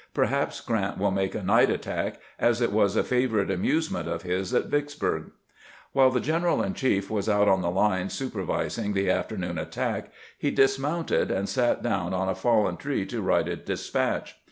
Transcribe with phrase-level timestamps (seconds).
[0.15, 4.51] Perhaps Grant will make a night attack, as it was a favorite amusement of his
[4.51, 5.29] at Vicksburg."
[5.91, 10.11] While the general in chief was out on the lines super vising the afternoon attack,
[10.39, 14.37] he dismounted and sat dowm on a fallen tree to write a despatch.